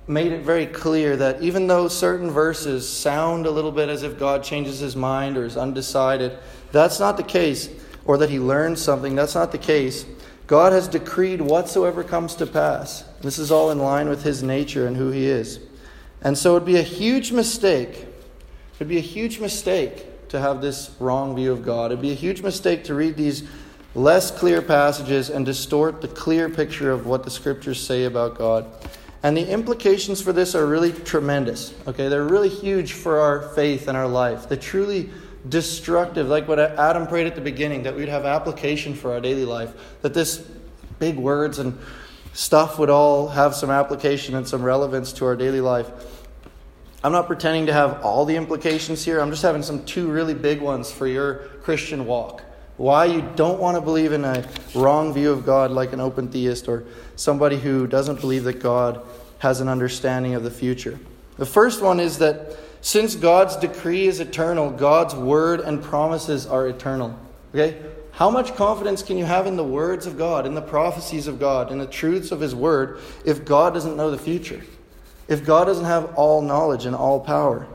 [0.08, 4.18] made it very clear that even though certain verses sound a little bit as if
[4.18, 6.38] God changes his mind or is undecided,
[6.72, 7.70] that's not the case,
[8.06, 10.06] or that he learns something, that's not the case.
[10.47, 13.04] God has decreed whatsoever comes to pass.
[13.22, 15.60] This is all in line with his nature and who he is.
[16.22, 18.06] And so it'd be a huge mistake.
[18.76, 21.91] It'd be a huge mistake to have this wrong view of God.
[21.91, 23.43] It'd be a huge mistake to read these
[23.96, 28.66] less clear passages and distort the clear picture of what the scriptures say about God.
[29.22, 31.74] And the implications for this are really tremendous.
[31.88, 34.50] Okay, they're really huge for our faith and our life.
[34.50, 35.10] They're truly
[35.48, 39.46] destructive, like what Adam prayed at the beginning, that we'd have application for our daily
[39.46, 40.38] life, that this
[41.00, 41.78] big words and
[42.34, 45.89] stuff would all have some application and some relevance to our daily life.
[47.04, 49.20] I'm not pretending to have all the implications here.
[49.20, 52.41] I'm just having some two really big ones for your Christian walk.
[52.78, 56.28] Why you don't want to believe in a wrong view of God like an open
[56.30, 56.84] theist or
[57.16, 59.06] somebody who doesn't believe that God
[59.40, 61.00] has an understanding of the future.
[61.38, 66.68] The first one is that since God's decree is eternal, God's word and promises are
[66.68, 67.18] eternal.
[67.54, 67.78] Okay?
[68.14, 71.40] How much confidence can you have in the words of God, in the prophecies of
[71.40, 74.62] God, in the truths of His Word, if God doesn't know the future?
[75.28, 77.66] If God doesn't have all knowledge and all power?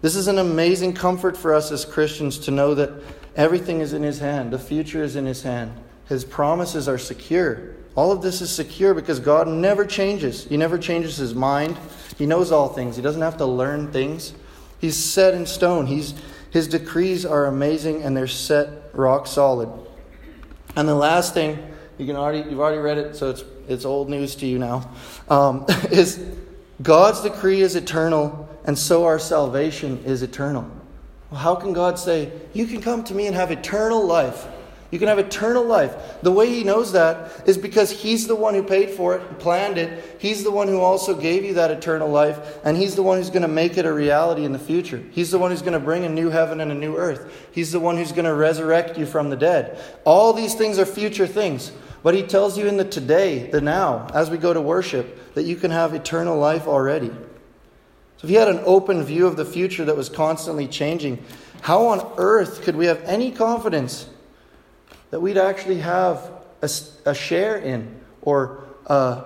[0.00, 2.92] This is an amazing comfort for us as Christians to know that
[3.38, 5.72] everything is in His hand, the future is in His hand,
[6.08, 7.74] His promises are secure.
[7.94, 10.44] All of this is secure because God never changes.
[10.44, 11.78] He never changes His mind.
[12.18, 14.34] He knows all things, He doesn't have to learn things.
[14.80, 15.86] He's set in stone.
[15.86, 16.14] He's,
[16.50, 19.68] his decrees are amazing and they're set rock solid.
[20.76, 21.58] And the last thing,
[21.98, 24.88] you can already, you've already read it, so it's, it's old news to you now,
[25.28, 26.24] um, is
[26.80, 30.70] God's decree is eternal, and so our salvation is eternal.
[31.30, 34.46] Well, how can God say, You can come to me and have eternal life?
[34.90, 36.22] You can have eternal life.
[36.22, 39.76] The way He knows that is because He's the one who paid for it, planned
[39.76, 40.16] it.
[40.18, 43.28] He's the one who also gave you that eternal life, and He's the one who's
[43.28, 45.02] going to make it a reality in the future.
[45.10, 47.48] He's the one who's going to bring a new heaven and a new earth.
[47.52, 49.78] He's the one who's going to resurrect you from the dead.
[50.04, 51.70] All these things are future things.
[52.02, 55.44] But He tells you in the today, the now, as we go to worship, that
[55.44, 57.10] you can have eternal life already.
[58.18, 61.24] So if you had an open view of the future that was constantly changing,
[61.62, 64.10] how on earth could we have any confidence?
[65.10, 66.30] that we'd actually have
[66.62, 66.70] a,
[67.06, 69.24] a share in or a,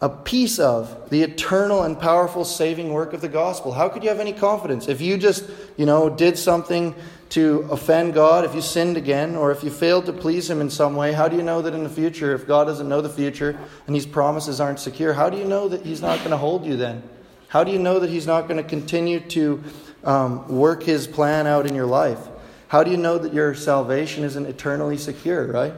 [0.00, 3.72] a piece of the eternal and powerful saving work of the gospel.
[3.72, 4.88] How could you have any confidence?
[4.88, 6.94] If you just, you know, did something
[7.30, 10.70] to offend God, if you sinned again, or if you failed to please Him in
[10.70, 13.08] some way, how do you know that in the future, if God doesn't know the
[13.08, 16.36] future and His promises aren't secure, how do you know that He's not going to
[16.36, 17.02] hold you then?
[17.50, 19.62] How do you know that He's not going to continue to
[20.04, 22.20] um, work His plan out in your life?
[22.68, 25.74] How do you know that your salvation isn't eternally secure, right?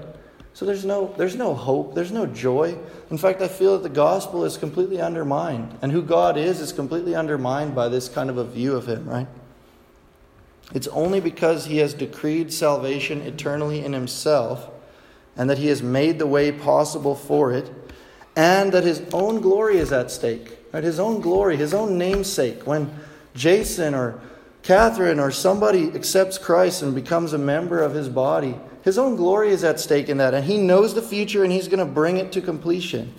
[0.52, 2.76] So there's no, there's no hope, there's no joy.
[3.10, 6.74] In fact, I feel that the gospel is completely undermined, and who God is is
[6.74, 9.28] completely undermined by this kind of a view of Him, right?
[10.74, 14.68] It's only because He has decreed salvation eternally in Himself,
[15.38, 17.70] and that He has made the way possible for it,
[18.36, 20.84] and that His own glory is at stake, right?
[20.84, 22.66] His own glory, His own namesake.
[22.66, 22.90] When
[23.34, 24.20] Jason or
[24.62, 29.50] Catherine or somebody accepts Christ and becomes a member of his body, his own glory
[29.50, 30.34] is at stake in that.
[30.34, 33.14] And he knows the future and he's going to bring it to completion.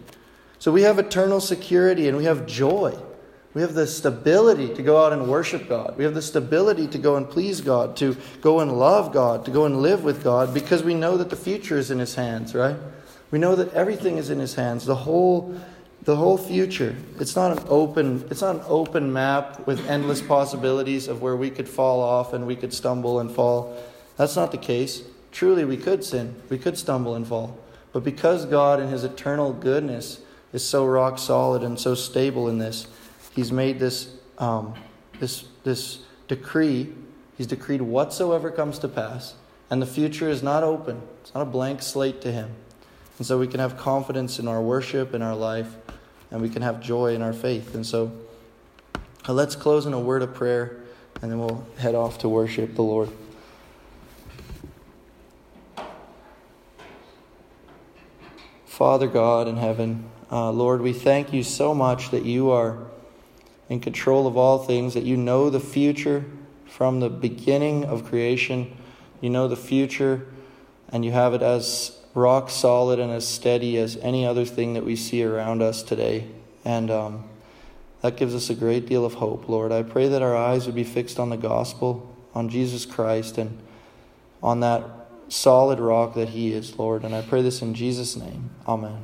[0.59, 2.97] So we have eternal security and we have joy.
[3.53, 5.95] We have the stability to go out and worship God.
[5.97, 9.51] We have the stability to go and please God, to go and love God, to
[9.51, 12.55] go and live with God because we know that the future is in his hands,
[12.55, 12.75] right?
[13.29, 14.85] We know that everything is in his hands.
[14.85, 15.55] The whole
[16.03, 16.95] the whole future.
[17.19, 21.49] It's not an open it's not an open map with endless possibilities of where we
[21.49, 23.77] could fall off and we could stumble and fall.
[24.17, 25.03] That's not the case.
[25.31, 26.35] Truly we could sin.
[26.49, 27.57] We could stumble and fall.
[27.93, 30.19] But because God in his eternal goodness
[30.51, 32.87] is so rock solid and so stable in this,
[33.33, 34.73] he's made this um,
[35.19, 36.93] this this decree.
[37.37, 39.35] He's decreed whatsoever comes to pass.
[39.69, 41.01] And the future is not open.
[41.21, 42.51] It's not a blank slate to him.
[43.17, 45.75] And so we can have confidence in our worship, in our life,
[46.33, 47.75] and we can have joy in our faith.
[47.75, 48.11] And so
[49.29, 50.81] uh, let's close in a word of prayer,
[51.21, 53.09] and then we'll head off to worship the Lord.
[58.65, 62.79] Father God in heaven, uh, Lord, we thank you so much that you are
[63.69, 66.25] in control of all things, that you know the future
[66.65, 68.75] from the beginning of creation.
[69.21, 70.25] You know the future,
[70.89, 74.85] and you have it as rock solid and as steady as any other thing that
[74.85, 76.27] we see around us today.
[76.63, 77.29] And um,
[78.01, 79.71] that gives us a great deal of hope, Lord.
[79.71, 83.59] I pray that our eyes would be fixed on the gospel, on Jesus Christ, and
[84.41, 84.83] on that
[85.29, 87.03] solid rock that He is, Lord.
[87.03, 88.49] And I pray this in Jesus' name.
[88.67, 89.01] Amen.